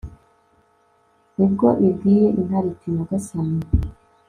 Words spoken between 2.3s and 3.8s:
intare iti nyagasani